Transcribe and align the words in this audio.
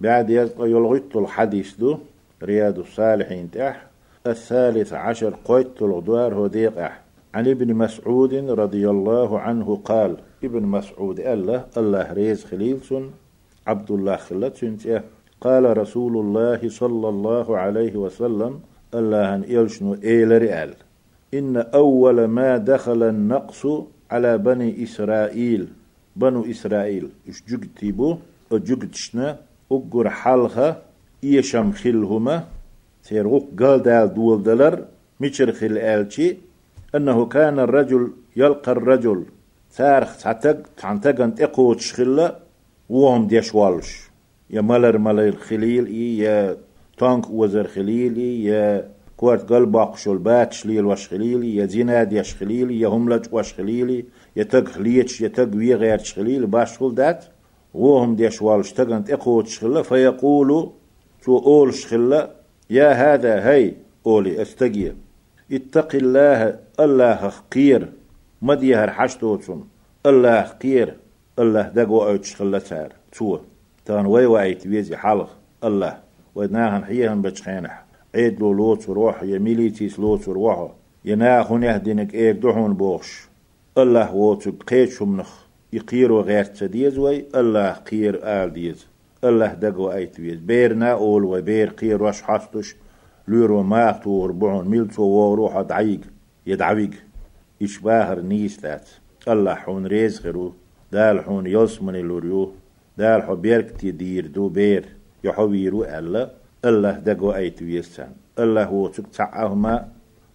بعد 0.00 0.30
يلغط 0.60 1.16
الحديث 1.16 1.76
دو 1.76 1.98
رياض 2.42 2.78
الصالحين 2.78 3.50
تح 3.50 3.86
الثالث 4.26 4.92
عشر 4.92 5.34
قيت 5.44 5.82
الغدوار 5.82 6.34
هو 6.34 6.46
ديق 6.46 6.78
عن 7.34 7.48
ابن 7.48 7.74
مسعود 7.74 8.34
رضي 8.34 8.90
الله 8.90 9.40
عنه 9.40 9.80
قال 9.84 10.16
ابن 10.44 10.62
مسعود 10.62 11.20
الله 11.20 11.64
الله 11.76 12.12
ريز 12.12 12.44
خليلسون 12.44 13.10
عبد 13.66 13.90
الله 13.90 14.16
خلت 14.16 15.02
قال 15.40 15.78
رسول 15.78 16.16
الله 16.16 16.68
صلى 16.68 17.08
الله 17.08 17.58
عليه 17.58 17.96
وسلم 17.96 18.60
الله 18.94 19.34
أن 19.34 19.44
يلشنو 19.48 19.94
إيل 19.94 20.42
رئال 20.42 20.74
إن 21.34 21.56
أول 21.56 22.24
ما 22.24 22.56
دخل 22.56 23.02
النقص 23.02 23.66
على 24.10 24.38
بني 24.38 24.82
إسرائيل 24.82 25.68
بنو 26.16 26.50
إسرائيل 26.50 27.08
إش 27.28 27.42
أو 28.52 28.58
جگتشنا 28.58 29.38
أقر 29.72 30.08
حالها 30.10 30.82
إيشام 31.24 31.72
خلهما 31.72 32.44
تيروق 33.04 33.48
قال 33.58 33.82
دال 33.82 34.14
دول 34.14 34.42
دلر 34.42 34.84
ميشر 35.20 35.52
خل 35.52 35.78
آلشي 35.78 36.36
أنه 36.94 37.26
كان 37.26 37.58
الرجل 37.58 38.12
يلقى 38.36 38.72
الرجل 38.72 39.24
تارخ 39.76 40.16
تعتق 40.22 40.58
تعنتقن 40.76 41.34
إقوتش 41.40 41.92
خلا 41.92 42.38
وهم 42.88 43.26
ديش 43.26 43.54
والش 43.54 44.10
يا 44.50 44.60
ملر 44.60 44.98
ملر 44.98 45.36
خليل 45.36 45.88
يا 46.20 46.56
تانك 46.98 47.30
وزر 47.30 47.66
خليلي 47.66 48.44
يا 48.44 48.88
كوارت 49.16 49.52
قلباق 49.52 49.96
شلبات 49.96 50.52
شليل 50.52 50.84
وش 50.84 51.08
خليلي 51.08 51.56
يا 51.56 51.66
زيناد 51.66 52.12
يش 52.12 52.34
خليلي 52.34 52.80
يا 52.80 52.88
هملج 52.88 53.26
وش 53.32 53.54
خليلي 53.54 54.04
يا 54.36 54.42
تق 54.42 54.68
خليتش 54.68 55.20
يا 55.20 55.28
تق 55.28 55.50
وي 55.54 55.74
غير 55.74 55.98
خليل 55.98 56.46
باش 56.46 56.82
دات 56.82 57.24
وهم 57.74 58.16
ديش 58.16 58.42
والش 58.42 58.72
تقنت 58.72 59.10
اقوت 59.10 59.46
شخلا 59.46 59.82
فيقولوا 59.82 60.68
تو 61.22 61.38
أول 61.38 61.74
شخلا 61.74 62.30
يا 62.70 62.92
هذا 62.92 63.50
هي 63.50 63.74
أولي 64.06 64.42
استقي 64.42 64.92
اتق 65.52 65.94
الله 65.94 66.58
الله 66.80 67.32
خير 67.54 67.92
مديهر 68.42 68.90
حشتوتسون 68.90 69.68
الله 70.06 70.52
خير 70.62 70.96
الله 71.38 71.62
دقو 71.62 72.02
اوتش 72.02 72.36
خلا 72.36 72.58
تار 72.58 72.92
تو 73.12 73.38
تان 73.84 74.06
وي 74.06 74.26
وايت 74.26 74.66
ويزي 74.66 74.96
حلق 74.96 75.30
الله. 75.64 75.98
ودناهن 76.34 76.84
حيهن 76.84 77.22
بتشخينح. 77.22 77.84
عيد 78.14 78.40
لو 78.40 78.52
لوت 78.52 78.88
يا 79.22 79.38
ميليتيس 79.38 80.00
لوت 80.00 80.28
روح 80.28 80.72
يناهن 81.04 81.62
يهدينك 81.62 82.14
ايك 82.14 82.36
دحون 82.36 82.74
بوش 82.74 83.28
الله 83.78 84.14
ووتك 84.14 84.62
قيت 84.62 85.02
نخ. 85.02 85.49
يقيرو 85.72 86.20
غير 86.20 86.44
تديز 86.44 86.98
وي 86.98 87.24
الله 87.34 87.70
قير 87.70 88.20
آل 88.24 88.52
ديز. 88.52 88.86
الله 89.24 89.54
دقو 89.54 89.92
أيت 89.92 90.20
ويز 90.20 90.40
بيرنا 90.40 90.92
اول 90.92 91.24
وبير 91.24 91.68
قير 91.68 92.02
وش 92.02 92.22
حستش 92.22 92.76
لورو 93.28 93.62
ما 93.62 93.92
تور 93.92 94.32
بعون 94.32 94.68
ميلتو 94.68 95.02
وروح 95.02 95.60
دعيق. 95.60 96.00
يدعويق. 96.46 96.90
إشباهر 97.62 98.20
نيس 98.20 98.60
ذات 98.60 98.88
الله 99.28 99.54
حون 99.54 99.86
ريز 99.86 100.26
غرو 100.26 100.54
دال 100.92 101.24
حون 101.24 101.46
يوسمن 101.46 101.94
لوريو. 101.94 102.52
دال 102.98 103.22
حو 103.22 103.36
بيرك 103.36 103.86
دير 103.86 104.26
دو 104.26 104.48
بير. 104.48 104.84
يحويرو 105.24 105.84
الله 105.84 106.30
الله 106.64 106.92
دقو 106.92 107.32
أيت 107.32 107.62
ويسان 107.62 108.12
الله 108.38 108.64
هو 108.64 108.88
تقطعهما 108.88 109.88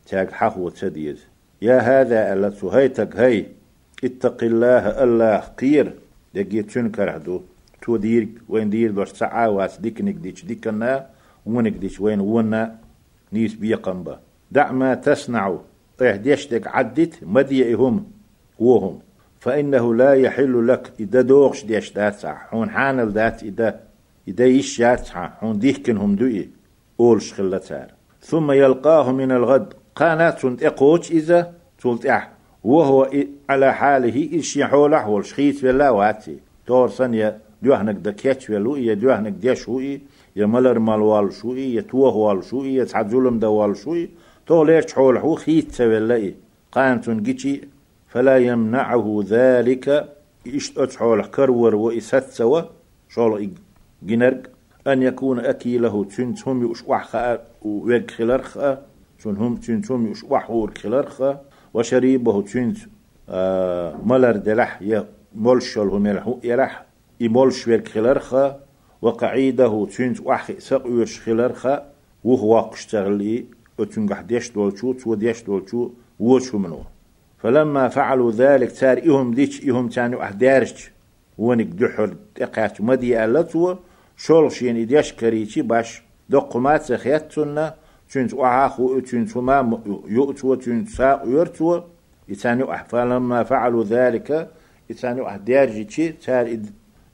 تاق 0.05 0.31
حق 0.31 0.57
وتديز 0.57 1.25
يا 1.61 1.77
هذا 1.77 2.33
الله 2.33 2.49
سهيتك 2.49 3.15
هي. 3.15 3.45
اتق 4.03 4.43
الله 4.43 5.03
الله 5.03 5.37
قير 5.37 5.93
دقي 6.35 6.61
تنكر 6.61 7.17
دو 7.17 7.41
تو 7.81 7.97
دير 7.97 8.27
وين 8.49 8.69
دير 8.69 8.91
دوش 8.91 9.11
ساعة 9.11 9.49
واس 9.49 9.77
ديك 9.77 10.01
نكديش 10.01 10.45
ديكنا 10.45 11.07
ونكديش 11.45 11.99
وين 11.99 12.19
ونا 12.19 12.79
نيس 13.33 13.53
بيقنبا 13.53 14.19
دع 14.51 14.71
ما 14.71 14.95
تصنع 14.95 15.57
ديشتك 15.99 16.67
عدت 16.67 17.19
مديئهم 17.23 18.05
وهم. 18.59 18.99
فإنه 19.39 19.95
لا 19.95 20.13
يحل 20.13 20.67
لك 20.67 20.93
إذا 20.99 21.21
دوغش 21.21 21.65
ديش 21.65 21.93
دات 21.93 22.25
حون 22.25 22.69
حانل 22.69 23.13
دات 23.13 23.43
إذا 23.43 23.79
إذا 24.27 24.45
يشات 24.45 25.07
حون 25.09 25.59
ديكنهم 25.59 26.15
دوئي. 26.15 26.49
أولش 26.99 27.33
خلتار 27.33 27.91
ثم 28.21 28.51
يلقاه 28.51 29.11
من 29.11 29.31
الغد. 29.31 29.73
قانات 29.95 30.45
اقوش 30.45 31.11
إذا 31.11 31.53
تولت 31.79 32.05
أح 32.05 32.34
وهو 32.65 33.09
على 33.49 33.73
حاله 33.73 34.15
إيش 34.33 34.57
يحول 34.57 34.93
أحول 34.93 35.25
شخيت 35.25 35.63
ولا 35.63 35.89
واتي. 35.89 36.37
تور 36.67 36.89
سنيا 36.89 37.39
دوهنك 37.61 37.95
دكيتش 37.95 38.49
ولو 38.49 38.75
يا 38.75 38.93
دوهنك 38.93 39.31
ديش 39.31 39.69
هوي 39.69 40.01
يا 40.35 40.45
ملر 40.45 40.79
مال 40.79 41.01
وال 41.01 41.33
شوي 41.33 41.73
يا 41.73 41.81
توه 41.81 42.15
وال 42.15 42.43
شوي 42.43 42.75
يا 42.75 42.83
تعزولم 42.83 43.39
دوال 43.39 43.77
شوي. 43.77 44.09
تو 44.47 44.63
ليش 44.63 44.93
حول 44.93 45.19
حو 45.19 45.35
خيت 45.35 45.81
ولا 45.81 46.31
قانتون 46.71 47.23
جيتشي 47.23 47.61
فلا 48.07 48.37
يمنعه 48.37 49.23
ذلك. 49.27 50.09
إيش 50.47 50.77
أتحول 50.77 51.25
كرور 51.25 51.75
وإسات 51.75 52.29
سوا. 52.31 52.61
شول 53.09 53.49
جنرق 54.03 54.41
أن 54.87 55.03
يكون 55.03 55.39
أكيله 55.39 56.03
تنت 56.03 56.47
هم 56.47 56.71
يشوح 56.71 57.37
ويرك 57.61 58.11
خلرخ 58.11 58.53
تن 59.23 59.35
هم 59.37 59.55
تنت 59.55 59.91
هم 59.91 60.11
يشوح 60.11 60.51
ورك 60.51 60.77
خلرخ 60.77 61.21
وشريبه 61.75 62.41
تنت 62.41 62.77
آه 63.29 63.97
ملر 64.05 64.35
دلح 64.35 64.81
يمولشل 64.81 65.87
هم 65.87 66.07
يلح 66.43 66.85
يمولش 67.19 67.67
ويرك 67.67 67.87
خلرخ 67.87 68.35
وقعيده 69.01 69.87
تنت 69.97 70.19
وح 70.21 70.51
سق 70.59 70.83
يش 70.87 71.21
خلرخ 71.21 71.67
وهو 72.23 72.59
قشتغلي 72.59 73.45
وتنجح 73.79 74.21
ديش 74.21 74.51
دولشو 74.51 74.93
تو 74.93 75.13
ديش 75.15 75.43
دولشو 75.43 75.89
وشو 76.19 76.57
منو 76.57 76.81
فلما 77.37 77.87
فعلوا 77.87 78.31
ذلك 78.31 78.71
تار 78.71 78.97
إهم 78.97 79.33
ديش 79.33 79.69
إهم 79.69 79.89
تاني 79.89 80.23
أحدارش 80.23 80.91
ونك 81.37 81.67
دحر 81.67 82.15
تقعت 82.35 82.81
مدي 82.81 83.25
ألتو 83.25 83.75
شين 84.49 84.81
إديش 84.81 85.13
كريتي 85.13 85.61
باش 85.61 86.01
دقمات 86.29 86.81
سخيتنا 86.81 87.75
تنت 88.11 88.33
وعاخو 88.33 88.99
تنت 88.99 89.37
ما 89.37 89.81
يؤتو 90.07 90.55
تنت 90.55 90.89
ساق 90.89 91.21
يرتو 91.25 91.81
يتاني 92.29 92.63
فلما 92.89 93.43
فعلوا 93.43 93.83
ذلك 93.83 94.49
يتاني 94.89 95.27
أحدارجي 95.27 96.07
تار 96.11 96.59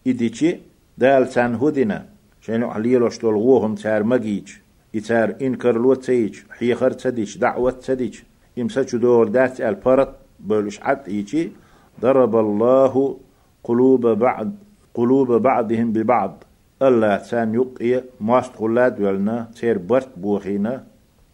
إديتي 0.07 0.59
دال 0.97 1.29
تان 1.29 1.55
هدنا 1.55 2.05
شنو 2.41 2.67
عليلو 2.69 3.09
شتول 3.09 3.35
غوهم 3.35 3.75
تار 3.75 4.03
مجيج 4.03 4.49
يتار 4.93 5.35
إنكر 5.41 5.75
لو 5.77 5.93
تيج 5.93 6.39
حيخر 6.57 6.91
تديش 6.91 7.37
دعوة 7.37 7.71
تديج 7.71 8.19
يمسك 8.57 8.95
دور 8.95 9.27
دات 9.27 9.61
البرت 9.61 10.15
بلش 10.39 10.79
عد 10.81 11.07
يجي 11.07 11.51
ضرب 12.01 12.35
الله 12.35 13.17
قلوب 13.63 14.07
بعض 14.07 14.51
قلوب 14.93 15.31
بعضهم 15.31 15.91
ببعض 15.91 16.43
الله 16.81 17.17
تان 17.17 17.53
يقي 17.55 18.03
ماست 18.21 18.55
خلاد 18.55 19.01
ولنا 19.01 19.51
تير 19.55 19.77
برت 19.77 20.09
بوخينا 20.17 20.83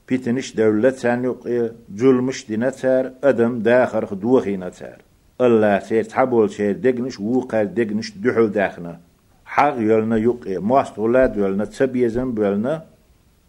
بيتنش 0.08 0.56
دولة 0.56 0.90
تان 0.90 1.24
يقي 1.24 1.72
جلمش 1.90 2.48
دينا 2.48 2.70
تار 2.70 3.12
أدم 3.24 3.60
داخر 3.60 4.06
خدوخينا 4.06 4.70
تار 4.70 5.02
الله 5.42 5.78
تير 5.78 6.04
تحبول 6.04 6.50
تير 6.50 6.72
دقنش 6.72 7.20
وقال 7.20 7.74
دقنش 7.74 8.12
دحو 8.12 8.46
داخنا. 8.46 9.00
حق 9.46 9.76
يلنا 9.78 10.18
يقي 10.18 10.58
ماست 10.58 10.94
خلاد 10.94 11.38
ولنا 11.38 11.66
تسبي 11.66 12.10
زنب 12.10 12.40
ولنا 12.40 12.86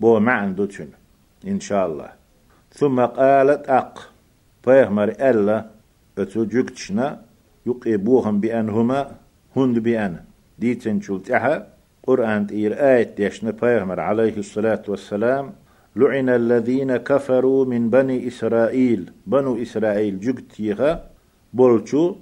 بو 0.01 0.19
معن 0.21 0.55
دوتشن 0.55 0.89
إن 1.47 1.61
شاء 1.61 1.87
الله. 1.87 2.11
ثم 2.73 3.01
قالت 3.01 3.69
أق 3.69 4.13
فيهمر 4.63 5.09
ألا 5.09 5.67
أتو 6.19 6.45
جكتشنا 6.45 7.21
يقيبوهم 7.67 8.41
بأنهما 8.41 9.11
هند 9.57 9.79
بأن 9.79 10.25
ديتن 10.59 11.01
شلتها 11.01 11.78
قرآن 12.09 12.47
تير 12.47 12.73
آية 12.93 13.15
يشن 13.19 13.51
بيغمر 13.51 14.01
عليه 14.01 14.37
الصلاة 14.37 14.83
والسلام 14.89 15.53
لعن 15.97 16.29
الذين 16.29 16.97
كفروا 16.97 17.65
من 17.65 17.91
بني 17.91 18.29
إسرائيل 18.29 19.13
بنو 19.27 19.63
إسرائيل 19.63 20.21
جكتيها 20.21 21.11
بولشو 21.53 22.17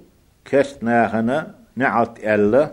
كستناهنا 0.45 1.55
نعت 1.75 2.19
ألا 2.19 2.71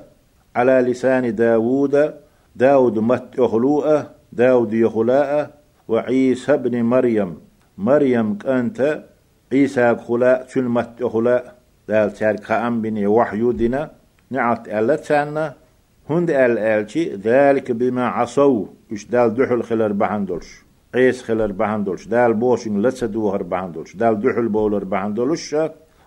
على 0.57 0.73
لسان 0.73 1.35
داود 1.35 2.15
داود 2.57 2.99
مت 2.99 3.39
أخلوءه 3.39 4.11
داود 4.33 4.73
يخلاءه 4.73 5.51
وعيسى 5.89 6.57
بن 6.57 6.83
مريم 6.83 7.31
مريم 7.79 8.39
كانت 8.39 9.05
عيسى 9.53 9.97
خلاء 10.07 10.43
تلمت 10.43 11.03
أخلاء 11.03 11.55
دال 11.89 12.11
تار 12.11 12.37
قام 12.37 12.83
بني 12.83 13.07
وحيو 13.07 13.53
دينا 13.53 13.91
نعت 14.31 14.69
ألا 14.69 14.97
تانا 14.97 15.64
هند 16.11 16.31
ال 16.31 16.59
الشي 16.59 17.17
ذلك 17.17 17.73
بما 17.73 18.07
عصوا. 18.09 18.67
إش 18.93 19.05
دال 19.05 19.35
دحل 19.35 19.63
خلر 19.63 19.93
بهندلش. 19.93 20.49
قيس 20.95 21.23
خلر 21.23 21.53
بهندلش. 21.53 22.07
دال 22.07 22.35
بوشن 22.35 22.81
لتسدوهر 22.83 23.43
بهندلش. 23.43 23.97
دال 23.97 24.21
دحل 24.21 24.49
بولر 24.49 24.85
بهندلش. 24.85 25.55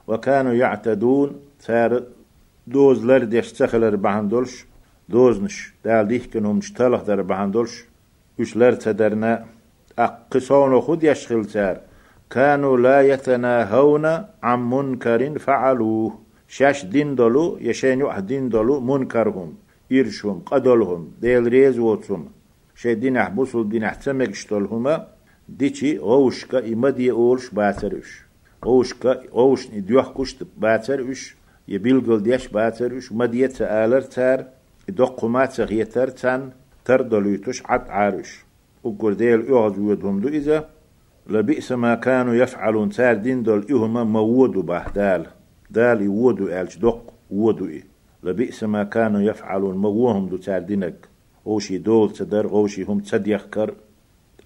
وكانوا 0.08 0.54
يعتدون 0.54 1.36
تار 1.66 2.04
دوز 2.68 3.06
لردش 3.06 3.52
تخلر 3.52 3.96
بهندلش؟ 3.96 4.66
دوزنش. 5.10 5.74
دال 5.84 6.08
ديحكنهم 6.08 6.62
شتالخ 6.62 7.04
در 7.04 7.22
بهندولش 7.22 7.86
وش 8.40 8.58
لر 8.58 8.72
تدرنا 8.72 9.46
أقصون 10.00 10.82
خود 10.82 11.04
يشغل 11.04 11.46
تار 11.46 11.78
كانوا 12.30 12.78
لا 12.78 13.02
يتناهون 13.02 14.06
عن 14.44 14.70
منكر 14.70 15.40
فعلوه. 15.40 16.20
شاش 16.48 16.86
دين 16.86 17.16
دولو 17.16 17.58
يشين 17.62 18.00
يوح 18.00 18.20
دين 18.20 18.50
دولو 18.50 18.80
منكرهم 18.80 19.54
إرشهم 19.92 20.40
قدلهم 20.40 21.12
ديل 21.22 21.48
ريز 21.48 21.80
ووتهم 21.80 22.30
شي 22.76 22.96
دين 22.96 23.18
أحبوسل 23.18 23.70
دين 23.70 23.84
أحتمك 23.84 24.36
شتولهما 24.36 25.08
ديشي 25.50 25.98
غوشكا 25.98 26.74
إمدي 26.74 27.12
أولش 27.12 27.50
باترش 27.50 28.22
غوشكا 28.66 29.22
غوش 29.34 29.70
نديوح 29.72 30.08
كشت 30.18 30.44
باترش 30.58 31.36
يبيلغل 31.68 32.24
ديش 32.24 32.48
باترش 32.48 33.12
مدية 33.12 33.48
تآلر 33.48 34.02
تار 34.02 34.46
إدوق 34.90 35.46
تغيتر 35.46 36.08
تان 36.08 36.52
تردلويتوش 36.86 37.64
عد 37.66 37.90
عارش 37.90 38.46
وقر 38.84 39.14
ديل 39.14 39.40
يغز 39.50 39.80
ويدهم 39.80 40.20
دو 40.20 40.28
إذا 40.28 40.70
لبئس 41.30 41.72
ما 41.72 41.96
كانوا 41.96 42.34
يفعلون 42.36 42.90
تار 42.90 43.16
دين 43.16 43.44
دول 43.44 43.66
إهما 43.72 44.04
مودو 44.04 44.62
باه 44.62 44.86
دال. 44.96 45.26
يودو 46.02 46.48
ألش 46.48 46.78
دق 46.78 47.14
ودو 47.32 47.66
إيه. 47.66 47.97
لبئس 48.24 48.64
ما 48.64 48.84
كانوا 48.84 49.22
يفعلون. 49.22 49.78
موهم 49.78 50.28
دو 50.28 50.38
تار 50.38 50.62
دينك 50.62 51.08
غوشي 51.46 51.78
دول 51.78 52.14
تدر 52.14 52.48
غوشي 52.48 52.84
هم 52.84 53.00
تد 53.00 53.28
يخكر. 53.28 53.74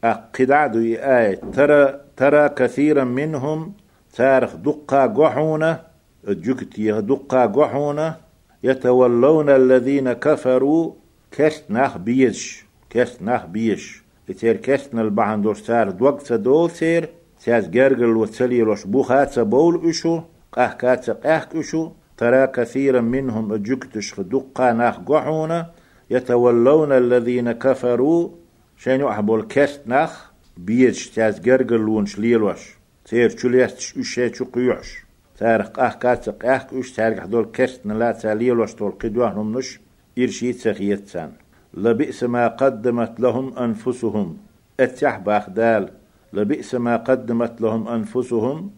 أقدع 0.04 0.68
دو 0.68 0.80
آية 0.80 1.36
ترى 1.36 2.00
ترى 2.18 2.50
كثيرا 2.50 3.04
منهم 3.04 3.74
تارخ 4.14 4.56
دقا 4.56 5.08
قحونة 5.08 5.80
جكتي 6.28 7.02
دقا 7.02 7.46
قحونة 7.46 8.16
يتولون 8.64 9.50
الذين 9.50 10.14
كفروا 10.14 10.94
كست 11.32 11.64
نخ 11.70 11.98
بيش 11.98 12.66
كست 12.90 13.22
نخ 13.22 13.46
بيش. 13.46 14.04
تير 14.40 14.58
كست 14.58 14.96
نلبعن 14.96 15.42
دور 15.42 15.56
سار 15.56 15.92
دوقت 15.92 16.34
دول 16.34 16.72
سير 16.72 17.10
تياز 17.44 17.68
جرجل 17.68 18.18
وتسلي 18.18 18.62
لوش 18.62 18.86
بوخات 18.86 19.40
بول 19.40 19.90
إشو 19.90 20.22
قهكات 20.52 21.10
قهك 21.10 21.56
إشو. 21.56 21.90
ترى 22.22 22.48
كثيرا 22.48 23.02
منهم 23.02 23.54
أجكتش 23.54 24.20
دقا 24.20 24.74
نخ 24.74 24.98
قحونة 24.98 25.66
يتولون 26.10 26.92
الذين 26.92 27.52
كفروا. 27.52 28.30
شنو 28.78 29.10
أحبول 29.10 29.42
كست 29.50 29.82
نخ 29.88 30.32
بيش 30.58 31.10
تياز 31.10 31.40
جرجل 31.40 31.88
ونش 31.90 32.20
ليلوش. 32.20 32.78
تير 33.06 33.30
شليستش 33.38 33.98
اشي 33.98 34.34
شقيوش 34.34 35.06
تارق 35.38 35.80
أه 35.80 35.90
كاتق 35.90 36.46
أه 36.46 36.58
كوش 36.58 36.92
تارق 36.92 37.26
دول 37.26 37.46
كرت 37.46 37.82
نلا 37.86 38.12
تالي 38.12 38.50
لوش 38.50 38.74
طول 38.76 38.92
قدوه 38.92 39.34
نمنش 39.34 39.80
إرشي 40.20 40.54
تسخيت 40.54 41.08
سان. 41.08 41.32
لبئس 41.74 42.24
ما 42.24 42.48
قدمت 42.48 43.20
لهم 43.20 43.58
أنفسهم. 43.58 44.38
أتيح 44.80 45.18
باخدال 45.18 45.90
لبئس 46.34 46.76
ما 46.76 46.98
قدمت 46.98 47.62
لهم 47.62 47.88
أنفسهم. 47.88 48.72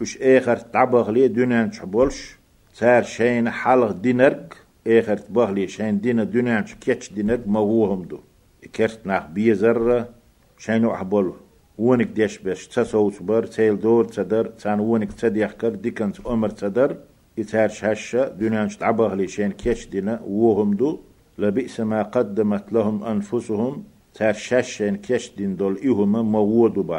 وش 0.00 0.18
آخر 0.22 0.56
تعبغ 0.56 1.10
لي 1.10 1.28
دنيا 1.28 1.66
تحبولش 1.66 2.39
صار 2.72 3.02
شين 3.02 3.50
حلق 3.50 3.92
دينرق 3.92 4.54
آخر 4.86 5.16
تبغ 5.16 5.50
لي 5.50 5.68
شين 5.68 6.00
دينا 6.00 6.24
دنيا 6.24 6.64
كيتش 6.80 7.12
دينرق 7.12 7.46
مووهم 7.46 8.02
دو. 8.02 8.20
كرت 8.76 9.06
ناخ 9.06 9.26
بيزر 9.26 10.04
شينو 10.58 10.94
أحبوله 10.94 11.34
ونك 11.78 12.06
ديش 12.06 12.38
بش 12.38 12.66
تسوس 12.68 13.22
بر 13.22 13.46
تيل 13.46 13.80
دور 13.80 14.04
تدر 14.04 14.46
تان 14.46 14.80
ونك 14.80 15.12
تديح 15.12 15.52
كر 15.52 15.74
ديكنت 15.74 16.26
عمر 16.26 16.48
تدر 16.48 16.96
يتار 17.38 17.68
شاشة 17.68 18.28
دنيانش 18.28 18.76
تعبه 18.76 19.14
ليشين 19.14 19.52
كيش 19.52 19.86
دينا 19.88 20.20
وهم 20.26 20.74
دو. 20.74 21.00
لبئس 21.38 21.80
ما 21.80 22.02
قدمت 22.02 22.72
لهم 22.72 23.04
أنفسهم. 23.04 23.84
تار 24.14 24.32
شاشين 24.32 24.96
كيش 24.96 25.32
دين 25.36 25.56
دول 25.56 25.76
إيهم 25.76 26.32
موود 26.32 26.90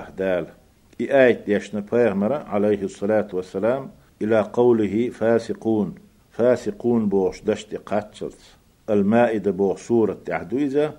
إي 1.01 1.25
آية 1.25 1.45
ديشنا 1.45 1.79
بيغمرة 1.91 2.35
عليه 2.35 2.81
الصلاة 2.83 3.27
والسلام. 3.33 3.91
إلى 4.21 4.41
قوله 4.41 5.09
فاسقون. 5.09 5.95
فاسقون 6.31 7.09
بوش 7.09 7.41
دشت 7.41 7.75
قاتشلت. 7.75 8.41
المائدة 8.89 9.51
بوش 9.51 9.81
سورة 9.81 10.17
تحدويزة 10.25 10.93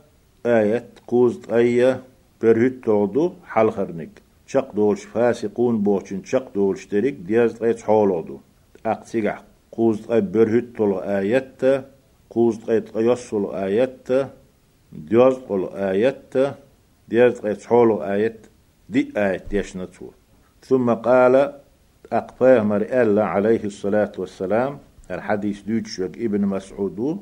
آية 0.46 0.88
قوزت 1.08 1.52
أيه 1.52 2.02
برهت 2.42 2.72
تودو 2.84 3.32
حلخرنك. 3.46 4.22
شق 4.46 4.72
دولش 4.74 5.04
فاسقون 5.04 5.82
بوچن 5.82 6.24
شق 6.24 6.54
دولش 6.54 6.86
تريك. 6.86 7.14
دياز 7.14 7.62
قيت 7.62 7.80
حولودو. 7.80 8.38
أقتيقع 8.86 9.42
قوز 9.72 10.06
قي 10.06 10.20
برهت 10.20 10.64
طلو 10.76 10.98
آيات 10.98 11.84
قوز 12.30 12.58
قيت 12.58 12.96
يصل 12.96 13.54
آيات 13.54 14.08
دياز 14.92 15.34
قل 15.34 15.68
آيات 15.68 16.34
دياز 17.08 17.40
قيت 17.40 17.62
حولو 17.64 18.02
آيات 18.02 18.46
دي 18.88 19.12
آيات 19.16 19.52
يشنتو 19.52 20.06
ثم 20.62 20.94
قال 20.94 21.52
أقفاه 22.12 22.62
مرئال 22.62 23.18
عليه 23.18 23.64
الصلاة 23.64 24.12
والسلام. 24.18 24.78
الحديث 25.10 25.60
دوتشوك 25.62 26.18
ابن 26.18 26.40
مسعود. 26.40 27.20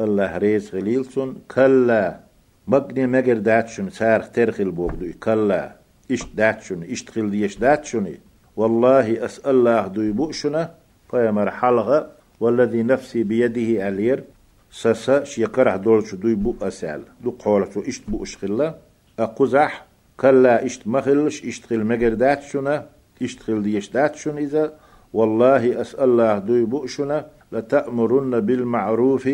الله 0.00 0.36
ريز 0.36 0.74
غليلسون 0.74 1.36
كلا. 1.54 2.20
مقني 2.68 3.06
مگر 3.06 3.38
داتشن 3.38 3.90
سارخ 3.90 4.30
ترخل 4.30 4.70
بوغدو 4.70 5.12
كلا. 5.22 5.76
إش 6.10 6.24
داتشن 6.34 6.82
إش 6.82 7.04
تخل 7.04 7.30
ديش 7.30 7.58
داتشن 7.58 8.14
والله 8.56 9.24
أسأل 9.24 9.50
الله 9.50 9.86
دوي 9.86 10.12
بؤشنا 10.12 10.74
فيمر 11.10 11.50
حلغة 11.50 12.10
والذي 12.40 12.82
نفسي 12.82 13.22
بيده 13.22 13.88
ألير. 13.88 14.24
سسا 14.70 15.24
شيقرح 15.24 15.76
دولش 15.76 16.14
دوي 16.14 16.34
بو 16.34 16.54
أسأل. 16.62 17.02
دو 17.24 17.30
قولتو 17.30 17.80
إشت 17.80 18.10
بو 18.10 18.22
أشخلا 18.22 18.74
أقزح 19.18 19.86
كلا 20.20 20.66
إشت 20.66 20.86
مخلش. 20.86 21.44
إشتخل 21.44 21.84
مگر 21.84 22.14
داتشنا 22.14 22.86
إشتخل 23.22 23.62
ديش 23.62 23.88
داتشن 23.90 24.36
إذا؟ 24.38 24.72
والله 25.12 25.80
أسأل 25.80 26.04
الله 26.04 26.38
دوي 26.38 26.64
بؤشنا 26.64 27.26
لتأمرن 27.52 28.40
بالمعروف 28.40 29.28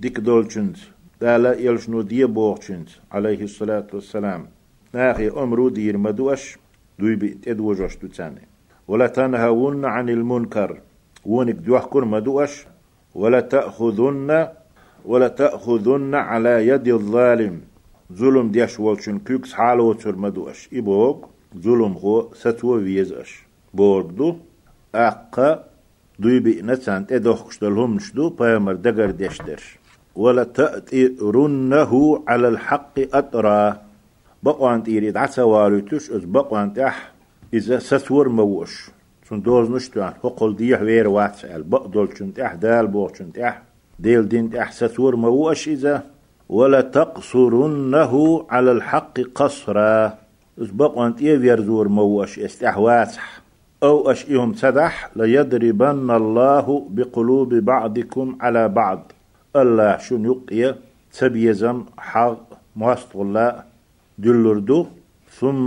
ديك 0.00 0.20
دولشنز 0.20 0.88
دالا 1.20 1.58
يلشنو 1.58 2.00
دي 2.02 2.24
بوغشنت 2.24 2.88
عليه 3.12 3.42
الصلاة 3.42 3.86
والسلام. 3.92 4.46
ناخي 4.94 5.28
أمرو 5.28 5.68
دير 5.68 5.96
مدوش 5.96 6.58
دوي 6.98 7.14
بيت 7.16 7.48
ادوجوش 7.48 7.96
تاني. 7.96 8.48
ولا 8.88 9.06
تنهون 9.06 9.84
عن 9.84 10.08
المنكر. 10.08 10.80
ونك 11.26 11.54
دوحكر 11.54 12.04
مدوش 12.04 12.66
ولا 13.14 13.40
تأخذن 13.40 14.48
ولا 15.04 15.28
تأخذن 15.28 16.14
على 16.14 16.68
يد 16.68 16.88
الظالم. 16.88 17.60
ظلم 18.12 18.50
ديش 18.50 18.80
والشن 18.80 19.18
كيكس 19.18 19.52
حالو 19.52 19.92
تر 19.92 20.16
مدوش 20.16 20.68
إبوغ. 20.72 21.16
ظلم 21.58 21.92
هو 21.92 22.34
ستو 22.34 22.74
ويزش 22.74 23.42
بوردو 23.74 24.36
أقا 24.94 25.64
دوي 26.18 26.40
بي 26.40 26.62
نتسان 26.62 27.06
تدوخشتلهم 27.06 27.94
نشدو 27.94 28.28
بايمر 28.28 28.74
دقر 28.74 29.10
ديشترش 29.10 29.78
ولا 30.16 30.44
تأترنه 30.44 32.22
على 32.28 32.48
الحق 32.48 32.98
أطرا. 33.14 33.82
بقوان 34.42 34.82
تيري 34.82 35.10
دعسا 35.10 35.42
والوتش 35.42 36.10
از 36.10 36.24
بقوان 36.24 36.72
تح 36.74 37.12
إذا 37.54 37.78
ستور 37.78 38.28
موش. 38.28 38.90
سن 39.28 39.40
دوز 39.40 39.70
نشتوان 39.70 40.12
هقل 40.24 40.56
ديح 40.56 40.80
وير 40.82 41.08
واتسال 41.08 41.62
بقدول 41.62 42.08
شن 42.18 42.34
تح 42.34 42.54
دال 42.54 42.86
بوغ 42.86 43.14
شن 43.14 43.32
تح 43.32 43.62
ديل 43.98 44.28
دين 44.28 44.50
تح 44.50 44.72
ستور 44.72 45.16
موش 45.16 45.68
إذا 45.68 46.04
ولا 46.48 46.80
تقصرنه 46.80 48.46
على 48.50 48.72
الحق 48.72 49.20
قصرا. 49.20 50.23
از 50.60 50.70
بقوان 50.76 51.14
تيه 51.16 51.38
ويرزور 51.38 51.88
موش 51.88 52.38
استحواتح 52.38 53.42
أو 53.82 54.10
أشئهم 54.10 54.52
تدح 54.52 55.10
ليضربن 55.16 56.10
الله 56.10 56.86
بقلوب 56.90 57.54
بعضكم 57.54 58.36
على 58.40 58.68
بعض. 58.68 59.12
الله 59.56 59.96
شو 59.98 60.16
يقيا 60.16 60.76
تبيزم 61.12 61.84
حق 61.98 62.46
مواست 62.76 63.16
الله 63.16 63.62
دلردو. 64.18 64.86
ثم 65.40 65.66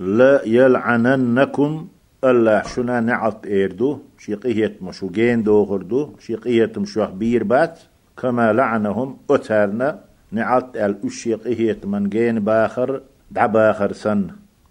لا 0.00 0.34
يلعننكم. 0.46 1.88
الله 2.24 2.62
شنا 2.62 3.00
نعط 3.00 3.46
إيردو. 3.46 3.98
شيقيت 4.18 4.82
مشوجين 4.82 5.42
دوغردو. 5.42 6.10
شيقيت 6.18 6.78
مشوح 6.78 7.10
بير 7.10 7.44
بات. 7.44 7.78
كما 8.16 8.52
لعنهم 8.52 9.16
أتارنا. 9.30 10.00
نعط 10.32 10.76
الأشيقيت 10.76 11.86
من 11.86 12.08
جين 12.08 12.40
باخر. 12.40 13.00
دع 13.30 13.46
باخر 13.46 13.92
سن 13.92 14.30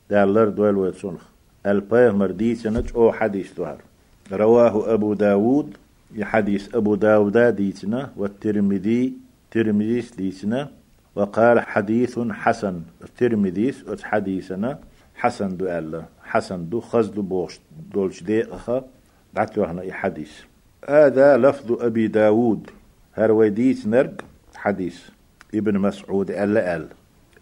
دالر 0.09 0.49
دوال 0.49 0.77
ويتسنخ 0.77 1.21
البيه 1.65 2.11
مردي 2.11 2.55
سنج 2.55 2.91
أو 2.95 3.11
حديث 3.11 3.53
دوار. 3.53 3.77
رواه 4.31 4.93
أبو 4.93 5.13
داود 5.13 5.77
حديث 6.21 6.75
أبو 6.75 6.95
داود 6.95 7.37
ديتنا 7.37 8.11
والترمذي 8.17 9.13
ترمذي 9.51 10.05
ديتنا 10.17 10.71
وقال 11.15 11.59
حديث 11.59 12.19
حسن. 12.19 12.81
الترمذي 13.03 13.73
حديثنا 14.03 14.79
حسن 15.15 15.57
دو 15.57 15.65
ألا. 15.65 16.05
حسن 16.23 16.69
دو 16.69 16.79
خز 16.81 17.07
دو 17.07 17.21
بوش 17.21 17.59
دولش 17.93 18.23
دي 18.23 18.43
أخا. 18.43 18.83
دعتو 19.33 19.63
هنا 19.63 19.93
حديث. 19.93 20.31
هذا 20.89 21.37
لفظ 21.37 21.71
أبي 21.71 22.07
داود. 22.07 22.69
هرويديت 23.13 23.87
نرق 23.87 24.21
حديث. 24.55 24.99
ابن 25.55 25.77
مسعود 25.77 26.31
ألا 26.31 26.75
أل. 26.75 26.87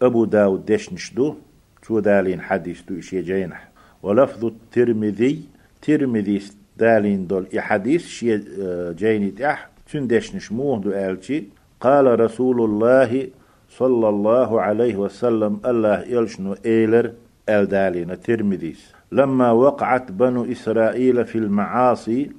أبو 0.02 0.24
داود 0.24 0.66
ديش 0.66 0.92
نشدو 0.92 1.34
تو 1.82 2.00
دالين 2.00 2.40
حديث 2.40 2.82
دو 2.82 2.98
إشي 2.98 3.22
جينح. 3.22 3.68
ولفظ 4.02 4.44
الترمذي 4.44 5.42
ترمذي 5.82 6.42
دالين 6.76 7.26
دول 7.26 7.46
إحاديث 7.58 8.06
شي 8.06 8.34
آه، 8.34 8.92
جيني 8.92 9.30
تح 9.30 9.68
تندش 9.92 10.34
نشموه 10.34 10.80
دو 10.80 10.90
آلتي 10.90 11.48
قال 11.80 12.20
رسول 12.20 12.60
الله 12.60 13.28
صلى 13.70 14.08
الله 14.08 14.60
عليه 14.60 14.96
وسلم 14.96 15.60
الله 15.64 16.02
يلشنو 16.02 16.56
إيلر 16.66 17.12
آل 17.48 17.66
دالين 17.66 18.10
الترمذيس 18.10 18.92
لما 19.12 19.50
وقعت 19.50 20.12
بنو 20.12 20.52
إسرائيل 20.52 21.24
في 21.24 21.38
المعاصي 21.38 22.30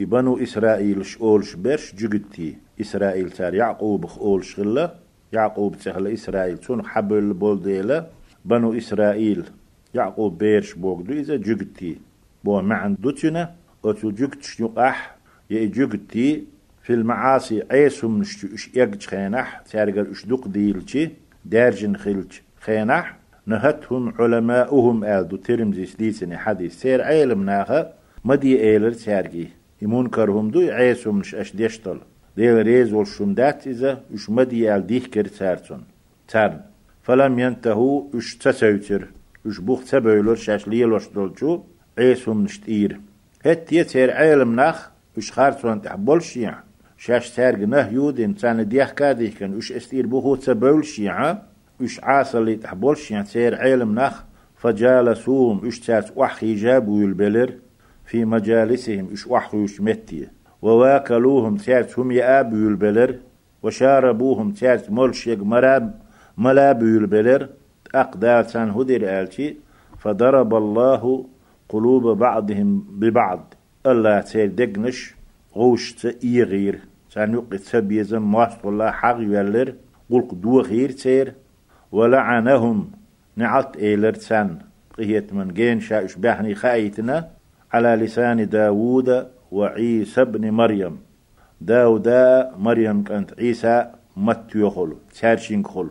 بنو 0.00 0.42
إسرائيل 0.42 1.06
شؤولش 1.06 1.54
برش 1.54 1.94
جگتي 1.94 2.56
إسرائيل 2.80 3.30
تار 3.30 3.54
يعقوب 3.54 4.06
خول 4.06 4.44
شغلة 4.44 4.90
يعقوب 5.32 5.76
تخل 5.78 6.06
إسرائيل 6.06 6.58
تون 6.58 6.86
حبل 6.86 7.32
بولديلة 7.32 8.06
بنو 8.44 8.78
إسرائيل 8.78 9.44
يعقوب 9.94 10.38
بيرش 10.38 10.74
بوغدو 10.74 11.12
إذا 11.12 11.36
جگتي 11.36 11.96
بو 12.44 12.60
معن 12.60 12.96
دوتنا 12.98 13.54
أتو 13.84 14.10
جگتش 14.10 14.60
يقح 14.60 15.16
يجگتي 15.50 16.44
في 16.82 16.92
المعاصي 16.92 17.62
عيسهم 17.70 18.18
نشتو 18.18 18.48
إش 18.54 18.70
يقج 18.74 19.06
خينح 19.06 19.60
تارقر 19.70 20.10
إش 20.12 20.26
دوق 20.26 20.48
ديلتي 20.48 21.10
دارجن 21.44 21.96
خلج 21.96 22.32
خينح 22.60 23.16
نهتهم 23.46 24.14
علماؤهم 24.18 25.04
آلدو 25.04 25.36
ترمزي 25.36 25.86
سليسني 25.86 26.38
حديث 26.38 26.80
سير 26.80 27.02
عيلم 27.02 27.42
ناخا 27.42 27.92
مدي 28.24 28.60
إيلر 28.60 28.92
تارقي 28.92 29.46
يمون 29.82 30.08
كرهم 30.08 30.50
دو 30.50 30.60
عيسهم 30.60 31.18
نش 31.18 31.34
أش 31.34 31.56
ديشتل 31.56 31.98
ديل 32.36 32.66
ريز 32.66 32.92
والشمدات 32.92 33.66
إذا 33.66 34.02
إش 34.14 34.30
مدي 34.30 34.74
آل 34.74 34.86
ديح 34.86 35.06
كر 35.06 35.24
تارتون 35.24 35.84
تارن 36.28 36.60
فلم 37.02 37.38
ينتهوا 37.38 38.04
إش 38.14 38.36
تسوتر 38.36 39.08
إش 39.46 39.58
بوخ 39.58 39.84
تبايلر 39.84 40.34
شاش 40.34 40.68
ليل 40.68 40.92
وشدلجو 40.92 41.62
عيسهم 41.98 42.44
نشتير 42.44 43.00
هت 43.44 43.72
يتير 43.72 44.10
عيلم 44.10 44.54
ناخ 44.56 44.90
إش 45.18 45.32
خارتون 45.32 45.82
تحبول 45.82 46.22
شيع 46.22 46.54
شاش 46.98 47.30
تارق 47.30 47.58
نه 47.58 47.88
يود 47.88 48.20
إنسان 48.20 48.68
ديح 48.68 48.90
كاديح 48.90 49.38
كان 49.38 49.58
إش 49.58 49.72
استير 49.72 50.06
بوخو 50.06 50.36
تبايل 50.36 50.84
شيعة 50.84 51.42
إش 51.82 52.00
عاصل 52.02 52.56
تحبولش 52.56 53.10
يعني 53.10 53.26
سير 53.26 53.54
علم 53.54 53.94
نخ 53.94 54.22
فجالسوهم 54.56 55.66
إش 55.66 55.80
تاس 55.80 56.12
وحي 56.16 56.54
جابوا 56.54 57.04
البلر 57.04 57.54
في 58.04 58.24
مجالسهم 58.24 59.12
إش 59.12 59.26
وحيوش 59.26 59.80
متي 59.80 60.28
وواكلوهم 60.62 61.56
تاس 61.56 61.98
هم 61.98 62.10
يابوا 62.10 62.68
البلر 62.68 63.14
وشاربوهم 63.62 64.52
تاس 64.52 64.90
ملشيق 64.90 65.42
مراب 65.42 65.94
ملابوا 66.38 66.98
البلر 67.02 67.48
أقدال 67.94 68.46
سان 68.46 68.70
هدر 68.70 69.20
آلتي 69.20 69.56
فضرب 69.98 70.54
الله 70.54 71.26
قلوب 71.68 72.18
بعضهم 72.18 72.84
ببعض. 72.90 73.54
الله 73.86 74.20
تير 74.20 74.46
دقنش 74.46 75.14
غوش 75.56 75.92
تيغير. 75.92 76.78
سان 77.08 77.34
يقت 77.34 77.60
سبيزم 77.60 78.22
مواصل 78.22 78.68
الله 78.68 78.90
حق 78.90 79.16
يولر. 79.20 79.74
قلق 80.10 80.34
دو 80.34 80.60
غير 80.60 80.90
تير. 80.90 81.34
ولعنهم 81.92 82.90
نعت 83.36 83.76
إيلرتسان 83.76 84.58
قهيت 84.98 85.32
من 85.32 85.48
جين 85.48 85.80
شاش 85.80 86.16
بحني 86.16 86.54
خايتنا. 86.54 87.28
على 87.72 87.88
لسان 87.88 88.48
داوود 88.48 89.26
وعيسى 89.50 90.24
بن 90.24 90.50
مريم. 90.50 90.98
داودا 91.60 92.52
مريم 92.58 93.02
كانت 93.02 93.34
عيسى 93.38 93.90
مت 94.16 94.50
يخل 94.54 94.96
تارشين 95.20 95.64
خل 95.64 95.90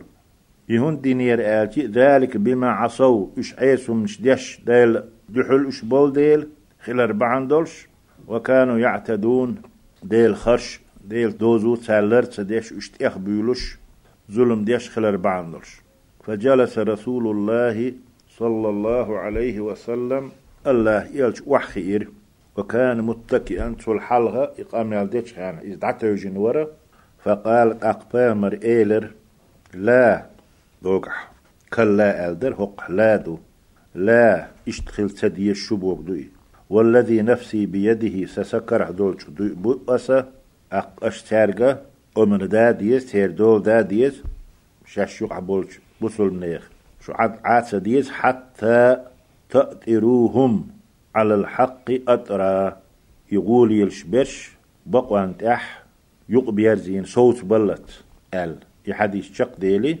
يهون 0.68 1.00
دينير 1.00 1.38
آلتي 1.40 1.86
ذلك 1.86 2.36
بما 2.36 2.70
عصوا 2.70 3.26
إش 3.38 3.54
عيسو 3.58 3.94
مش 3.94 4.22
ديش 4.22 4.60
ديل 4.66 5.02
دحل 5.28 5.66
إش 5.68 5.84
بول 5.84 6.12
ديل 6.12 6.48
خلال 6.84 7.12
بعن 7.12 7.48
دولش. 7.48 7.88
وكانوا 8.28 8.78
يعتدون 8.78 9.56
ديل 10.02 10.36
خرش 10.36 10.80
ديل 11.04 11.38
دوزو 11.38 11.76
تالر 11.76 12.24
ديش 12.38 12.72
اشتيخ 12.72 13.18
بيولش. 13.18 13.78
ظلم 14.30 14.64
ديش 14.64 14.90
خلال 14.90 15.16
بعن 15.16 15.50
دولش. 15.50 15.80
فجلس 16.24 16.78
رسول 16.78 17.26
الله 17.30 17.92
صلى 18.38 18.68
الله 18.68 19.18
عليه 19.18 19.60
وسلم 19.60 20.30
الله 20.66 21.06
يلش 21.14 21.42
وحخير. 21.46 22.08
وكان 22.56 23.00
متكئا 23.02 23.74
في 23.78 23.88
الحلقة 23.88 24.52
إقام 24.58 24.92
يالديش 24.92 25.34
خان 25.34 25.58
إزدعت 25.70 26.02
يجين 26.02 26.36
ورا 26.36 26.66
فقال 27.24 27.84
أقبامر 27.84 28.58
إيلر 28.64 29.10
لا 29.74 30.26
دوقح 30.82 31.30
كلا 31.74 32.28
ألدر 32.28 32.54
هق 32.54 32.90
لا 32.90 33.16
دو. 33.16 33.38
لا 33.94 34.48
اشتخل 34.68 35.10
تدي 35.10 35.50
الشبوك 35.50 36.00
دوي. 36.00 36.28
والذي 36.70 37.22
نفسي 37.22 37.66
بيده 37.66 38.26
سسكر 38.26 38.90
دولش 38.90 39.24
دوي. 39.24 39.48
بؤسة 39.48 40.26
أق 40.72 41.04
أشتارقة 41.04 41.80
أمر 42.18 42.46
داديس 42.46 43.06
تير 43.06 43.30
دول 43.30 43.62
داديس 43.62 44.22
شاشوق 44.86 45.32
عبولش 45.32 45.80
بصل 46.00 46.30
منيخ. 46.34 46.70
شو 47.00 47.12
عاد 47.12 47.38
عاد 47.44 47.82
ديز 47.82 48.10
حتى 48.10 48.96
تأتروهم. 49.50 50.79
على 51.20 51.34
الحق 51.34 51.90
أترى 52.08 52.76
يقول 53.32 53.72
يلشبرش 53.72 54.52
بقوان 54.86 55.36
تح 55.36 55.84
يقبير 56.28 56.76
زين 56.76 57.04
صوت 57.04 57.44
بلت. 57.44 58.04
قال 58.34 58.56
يحديث 58.86 59.32
شق 59.32 59.58
ديلي؟ 59.58 59.98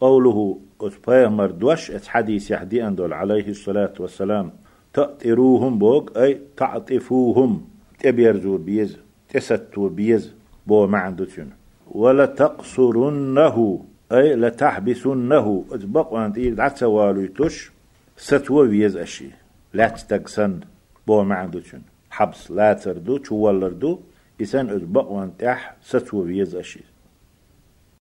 قوله 0.00 0.58
أتبايا 0.80 1.28
مردوش 1.28 1.90
اتحديث 1.90 2.50
يحدي 2.50 2.86
أندول 2.86 3.12
عليه 3.12 3.48
الصلاة 3.48 3.92
والسلام. 4.00 4.52
تأتروهم 4.92 5.78
بوك 5.78 6.16
أي 6.16 6.40
تعطفوهم. 6.56 7.64
تبيرزور 7.98 8.58
بيز 8.58 8.98
تستور 9.28 9.88
بيز 9.88 10.34
بو 10.66 10.86
ما 10.86 10.98
عنده 10.98 11.26
ولا 11.90 12.26
تقصرنه 12.26 13.84
أي 14.12 14.36
لتحبسنه. 14.36 15.64
أتبق 15.70 16.12
وانت 16.12 16.38
إيه 16.38 16.50
دعت 16.50 16.78
سوالو 16.78 17.26
توش 17.26 17.72
ستوى 18.16 18.68
ويز 18.68 18.96
أشي. 18.96 19.41
لا 19.74 19.88
تتقسن 19.88 20.60
بو 21.06 21.22
ما 21.22 21.34
عندوشن 21.34 21.82
حبس 22.10 22.50
لا 22.50 22.72
تردو 22.72 23.24
شوالردو 23.24 24.00
إسان 24.42 24.70
أتبق 24.70 25.10
وانت 25.10 25.42
أح 25.42 25.76
ستوى 25.82 26.20
ويز 26.20 26.54
أشي 26.56 26.80